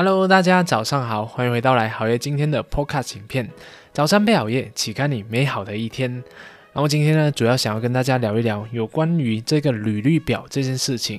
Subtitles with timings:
[0.00, 3.50] Hello，大家早上好，欢迎回到来好业今天的 Podcast 影片。
[3.92, 6.08] 早上配好业，启开你美好的一天。
[6.72, 11.16] 然后今天呢，主要想要跟大家聊一聊有关于这个履历表这件事情。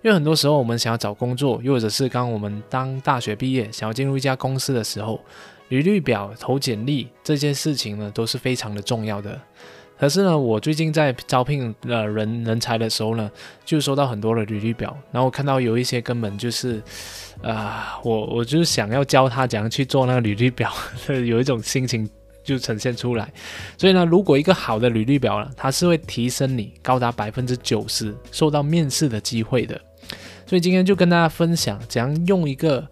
[0.00, 5.20] 因为很多时候我们想要找工作，又或者是刚我们当大学毕业想要进入一家公司的时候，
[5.68, 9.38] 履历表投简历这件事情呢，都是非常的重要的。
[10.02, 13.30] 可是呢，我最近在招聘呃人人才的时候呢，
[13.64, 16.82] 就收到很多的履历表，然后看到有一些根本就是，
[17.40, 20.72] 啊，我我就是想要教他怎样去做那个履历表，
[21.06, 22.10] 有一种心情
[22.42, 23.32] 就呈现出来。
[23.78, 29.80] 所以呢，如果一个好的履历表呢，它是会提升你高达百分之九十受到面试的机会的。
[30.46, 32.84] 所以今天就跟大家分享怎样用一个。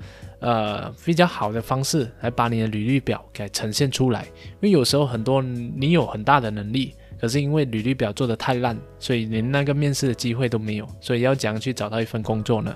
[0.42, 10.88] 呃，比较好的方式来把你的履历表给呈现出来，因为有时候很多你有很大的能力，可是因为履历表做的太烂，所以连那个面试的机会都没有。
[11.00, 12.74] 所以要怎样去找到一份工作呢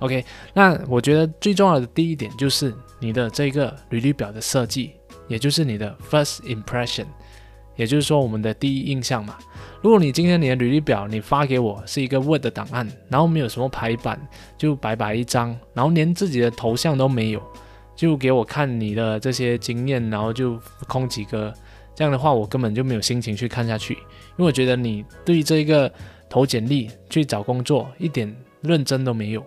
[0.00, 4.92] ？OK，那我觉得最重要的第一点就是你的这个履历表的设计，
[5.28, 7.06] 也就是你的 first impression。
[7.76, 9.36] 也就是说，我们的第一印象嘛。
[9.82, 14.18] 如果你今天你的履历表你发给我是一个 Word 的档案，然后没有什么排版，
[14.56, 17.42] 就白白一张，然后连自己的头像都没有，
[17.94, 21.52] 就给我看你的这些经验，然后就空几个，
[21.96, 25.90] 这样的话我根本就没有心情去看下去，因为我觉得你对这一个
[26.28, 29.42] 投简历去找工作一点认真都没有，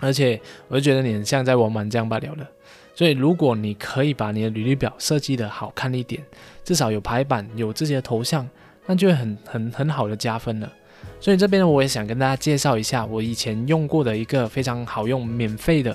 [0.00, 2.48] 而且我就觉得你很像在玩麻将罢了了。
[2.96, 6.24] 所以，如果你可以把你的履历表设计的好看一点，
[6.62, 8.48] 至少有排版，有自己的头像，
[8.86, 10.72] 那就会很很很好的加分了。
[11.20, 15.94] 所以这边呢，我也想跟大家介绍一下我以前用过的一个非常好用、免费的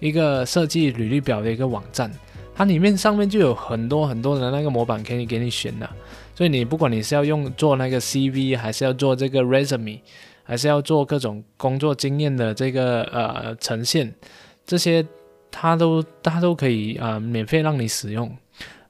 [0.00, 2.10] 一个设计履历表的一个网站。
[2.58, 5.88] 它里面上面就有很多很多的那个模板可以给你选的。
[6.34, 10.00] 所以你不管你是要用做那个 CV，还是要做这个 resume，
[10.42, 14.12] 还是要做各种工作经验的这个呃呈现，
[14.66, 15.06] 这些。
[15.50, 18.30] 它都它都可以啊，免费让你使用，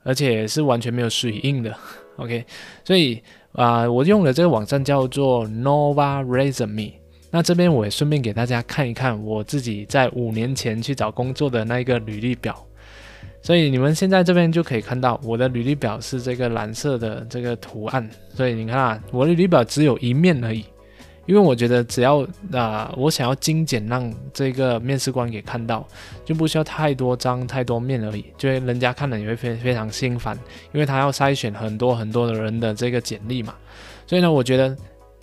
[0.02, 1.72] 而且是完全没有水印的。
[2.16, 2.44] OK，
[2.84, 6.94] 所以啊，我用的这个网站叫做 Nova Resume。
[7.30, 12.60] 那这边我也顺便给大家看一看我自己在五年前去找工作的那个履历表。
[13.48, 18.06] 所以你们现在这边就可以看到我的履历表是这个蓝色的这个图案。
[18.34, 20.66] 所以你看啊，我的履历表只有一面而已。
[21.24, 25.88] 因为我觉得只要啊，我想要精简，让这个面试官给看到，
[26.26, 30.38] 就不需要太多张、太多面而已，就人家看了也会非非常心烦，
[30.74, 33.54] 因为他要筛选很多很多的人的这个简历嘛。
[34.06, 34.76] 所以呢，我觉得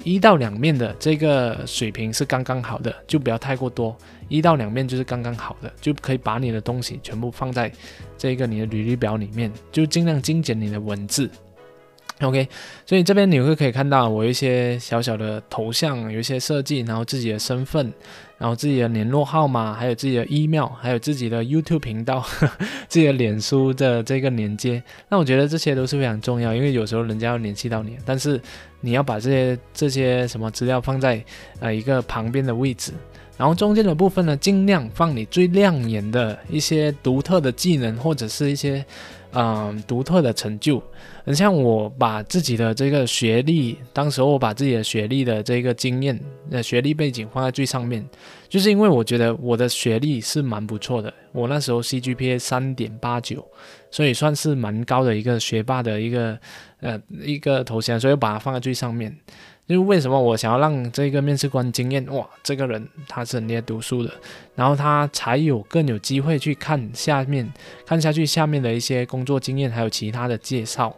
[0.03, 3.95] 一到两面的这个水平是刚刚好的，就不要太过多，
[4.27, 7.71] 一到两面就是刚刚好的，就可以把你的东西全部放在
[8.17, 11.29] 这个你的履历表里面，就尽量精简你的文字。
[12.21, 12.47] OK，
[12.85, 17.91] 所以这边你会可以看到我一些小小的头像，有一些设计，然后自己的身份，
[18.37, 22.25] 然后自己的联络号码，还有自己的 email，还有自己的 YouTube 频道，
[22.87, 24.81] 自己的脸书的这个连接。
[25.09, 28.39] 那我觉得这些都是非常重要，因为有时候人家要联系到你，但是
[28.79, 31.21] 你要把这些这些什么资料放在
[31.59, 32.93] 呃一个旁边的位置，
[33.37, 38.85] 然后中间的部分呢，尽量放你最亮眼的一些独特的技能或者是一些。
[39.37, 40.81] 嗯，独特的成就，
[41.25, 46.17] 很像我把自己的这个学历，当时候我把自己的学历的这个经验、
[46.51, 48.07] 呃学历背景放在最上面，
[48.47, 53.43] 就是因为我觉得我的学历是蛮不错的，我那时候 CGPA 三点八九，
[53.89, 56.37] 所以算是蛮高的一个学霸的一个
[56.79, 59.17] 呃一个头衔，所以把它放在最上面。
[59.65, 62.05] 因为为什么我想要让这个面试官惊艳？
[62.13, 64.11] 哇，这个人他是很厉害读书的，
[64.53, 67.51] 然后他才有更有机会去看下面
[67.83, 70.95] 看下去下面的一些工作经验，还有其他的介绍。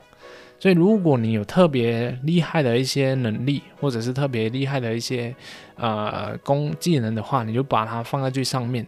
[0.60, 5.36] 所以如果你有特别厉害的一些能力，或者是特别厉害的一些
[5.76, 8.86] 呃工技能的话，你就把它放在最上面。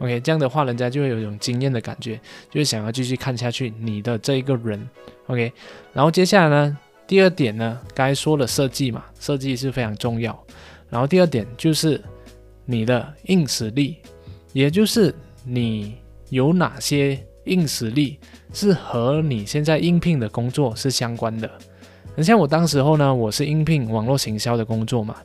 [0.00, 2.20] OK，这样的话人家就会有一种惊艳的感觉，
[2.50, 4.88] 就是想要继续看下去你的这一个人。
[5.26, 5.52] OK，
[5.92, 6.78] 然后接下来呢？
[7.06, 10.38] 第二点呢，该说的设计嘛，设计是非常重要。
[10.90, 11.98] 然后第二点就是
[12.66, 13.96] 你的硬实力，
[14.52, 15.96] 也就是你
[16.28, 18.18] 有哪些硬实力
[18.52, 21.50] 是和你现在应聘的工作是相关的。
[22.14, 25.16] 很像我当时候呢，我是应聘网络行销的工作嘛，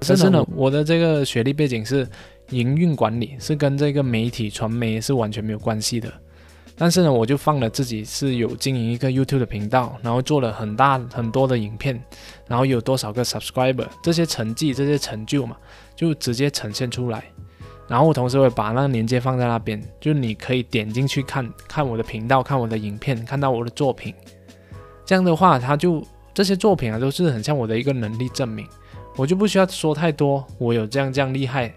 [0.00, 2.08] 但是呢，我的这个学历背景是
[2.48, 6.10] 营运管理，是跟这个媒体传媒是完全没有关系的。
[6.76, 12.02] 但是呢，我就放了自己是有经营一个 YouTube 的频道，然后做了很大很多的影片，
[12.48, 15.58] 然后有多少个 subscriber，这些成绩、这些成就嘛，
[15.94, 17.24] 就直接呈现出来。
[17.90, 24.14] 然后我同时会把那个链接放在那边，就你可以点进去看看我的频道，看我的影片，看到我的作品。
[25.04, 26.00] 这样的话，他就
[26.32, 28.64] 这些作品啊，都是很像我的一个能力证明。
[29.16, 31.74] 我就不需要说太多，我有这样这样厉害。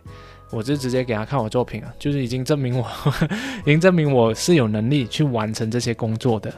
[0.51, 2.88] 我就直接给他看我作品啊，就是已经证明我，
[3.65, 6.54] 已经证明我是有能力去完成这些工作的。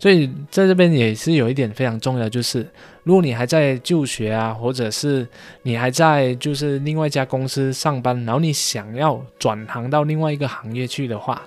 [0.00, 2.66] 所以在这边也是有一点非常重要，就是
[3.02, 5.26] 如果你还在就学啊，或者是
[5.62, 11.42] 你还在就是另外一家公司上班，然后你想要转行到另外一个行业去的话，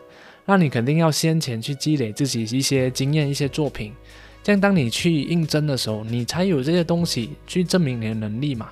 [0.46, 3.94] 那你肯定要先前去积累自己一些经验、一些作品，
[4.44, 8.70] 这样当你去应征的时候，你才有这些东西去证明你的能力嘛。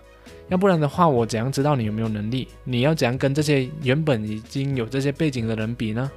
[0.49, 2.47] 要不然的话，我怎样知道你有没有能力？
[2.63, 6.11] 你要怎样跟这些原本已经有这些背景的人比呢？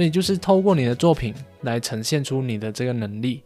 [0.00, 3.42] 所以就是透过你的作品来呈现出你的这个能力，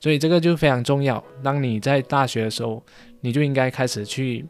[0.00, 1.22] 所以这个就非常重要。
[1.42, 2.82] 当你在大学的时候，
[3.20, 4.42] 你就应该开始去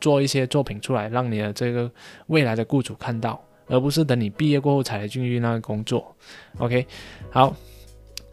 [0.00, 1.88] 做一些作品出来，让你的这个
[2.26, 6.12] 未来的雇主看到，而不是等你毕业过后才进去那个工作。
[6.58, 6.84] OK，
[7.30, 7.54] 好，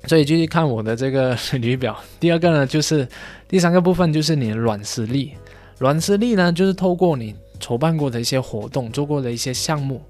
[0.07, 1.95] 所以继续看我的这个 履历表。
[2.19, 3.07] 第二个呢，就是
[3.47, 5.33] 第三个部分，就是你的软实力。
[5.77, 10.01] 软实力呢，就是透过你筹办过的一些活动，做过的一些项目。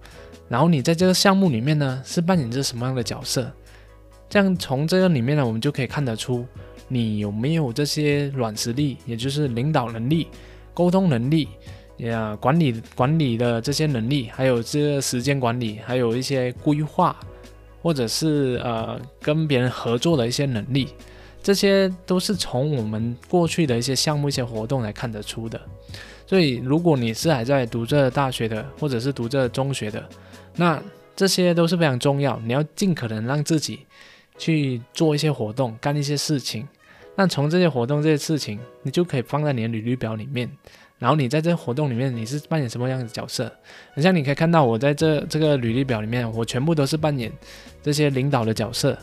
[0.51, 3.49] 然后你在这个项目里面呢，是扮演着什么样的角色？
[4.27, 6.45] 这样从这个里面呢，我们就可以看得出
[6.89, 10.27] 你有没有这些软实力，也就是领导能力、
[10.73, 11.47] 沟通能力、
[11.99, 17.15] 呀管理管理的这些能力，还有这个时间管理，还有一些规划，
[17.81, 20.89] 或者是呃跟别人合作的一些能力，
[21.41, 25.61] 这些都是从我们过去的一些项目、一些活动来看得出的。
[26.31, 30.01] 所以，如果你是还在读着大学的，或者是读着中学的，
[30.55, 30.81] 那
[31.13, 33.81] 这些都是非常重要，你要尽可能让自己
[34.37, 36.65] 去做一些活动，干一些事情。
[37.17, 40.49] 那从这些活动、这些事情，你就可以放在你的履历表里面。
[41.01, 43.51] 然后你在这活动里面，你是扮演什么样的角色？
[43.91, 47.31] 很像你可以看到，我在这这个履历表里面，我全部都是扮演
[47.81, 48.95] 这些领导的角色，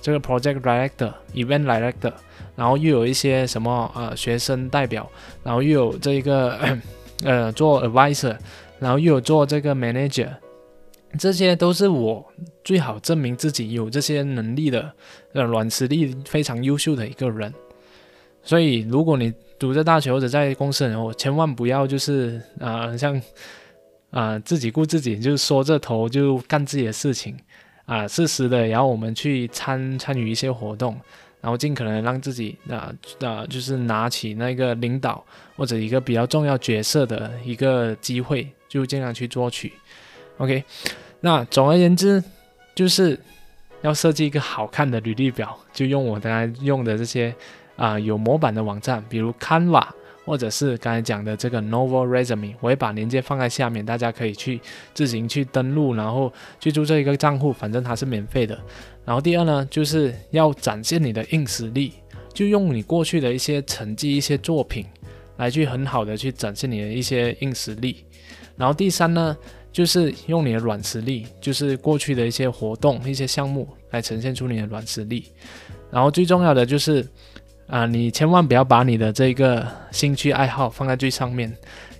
[0.00, 2.10] 这个 project director、event director，
[2.56, 5.06] 然后又有一些什么呃学生代表，
[5.44, 6.58] 然后又有这一个
[7.22, 8.34] 呃做 advisor，
[8.78, 10.30] 然后又有做这个 manager。
[11.18, 12.24] 这些都是我
[12.64, 14.90] 最好证明自己有这些能力的，
[15.34, 17.52] 呃，软实力非常优秀的一个人。
[18.42, 23.20] 所以，如果你读着大学或者在公司，然后千万不要就是啊，像
[24.10, 27.36] 啊自己顾自己，就是说这头就干自己的事情
[27.86, 30.98] 啊，适时的，然后我们去参参与一些活动，
[31.40, 35.24] 然后尽可能让自己啊啊，就是拿起那个领导
[35.56, 39.72] 或者一个比较重要角色的一个机会，就尽量去做取。
[40.38, 40.64] OK。
[41.24, 42.20] 那总而言之，
[42.74, 43.16] 就是
[43.82, 47.32] 要设计一个好看的履历表，就用我刚才用的这些
[47.76, 49.86] 啊有模板的网站，比如 Canva，
[50.24, 54.60] 或者是刚才讲的这个 Novel Resume，我会把链接放在下面，大家可以去
[54.94, 58.58] 自行去登录，然后去注册一个账户，反正它是免费的。
[59.04, 61.92] 然后第二呢，就是要展现你的硬实力，
[62.32, 64.86] 就用你过去的一些成绩、一些作品
[65.36, 68.04] 来去很好的去展现你的一些硬实力。
[68.56, 69.36] 然后第三呢？
[69.72, 75.24] 就是用你的软实力，就是过去的一些活动、一些项目来呈现出你的软实力。
[75.90, 77.02] 然后最重要的就是，
[77.72, 81.50] 啊，你千万不要把你的这个兴趣爱好放在最上面，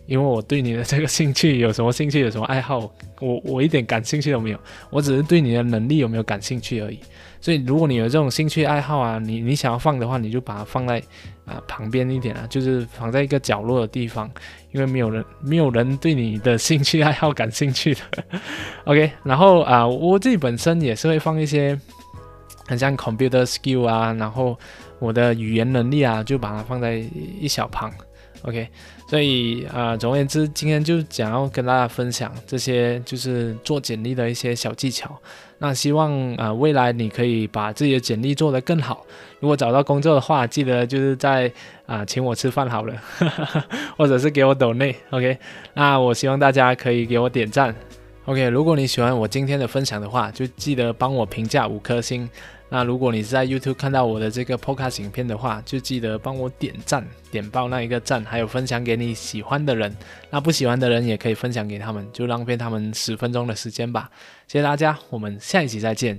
[0.04, 2.78] 因为我对你的这个兴趣有什么兴趣、有什么爱好，
[3.20, 4.58] 我我一点感兴趣都没有，
[4.90, 7.00] 我只是对你的能力有没有感兴趣而已。
[7.40, 11.02] 所以，如果你有这种兴趣爱好啊，你你想要放的话，你就把它放在
[11.46, 14.30] 啊旁边一点啊，就是放在一个角落的地方，
[14.72, 18.00] 因为没有人没有人对你的兴趣爱好感兴趣的。
[18.84, 21.76] OK，然后啊，我自己本身也是会放一些
[22.66, 24.56] 很像 computer skill 啊，然后
[25.02, 26.94] 我的语言能力啊，就把它放在
[27.40, 27.92] 一小旁。
[28.42, 28.68] OK，
[29.08, 35.16] 所以啊，总而言之，今天就想要跟大家分享这些就是做简历的一些小技巧。
[35.58, 39.04] 那希望啊，未来你可以把自己的简历做得更好。
[39.40, 41.52] 如果找到工作的话，记得就是在
[41.86, 42.94] 啊，请我吃饭好了，
[43.96, 44.94] 或者是给我抖内。
[45.10, 45.38] OK，
[45.74, 47.74] 那我希望大家可以给我点赞。
[48.26, 52.28] OK，如果你喜欢我今天的分享的话，就记得帮我评价五颗星。
[52.68, 59.94] 那如果你是在 YouTube 看到我的这个 Podcast 影片的话，就记得帮我点赞，点爆那一个赞，还有分享给你喜欢的人。
[60.30, 64.08] 那不喜欢的人也可以分享给他们，就浪费他们十分钟的时间吧。
[64.46, 66.18] 谢谢大家，我们下一集再见。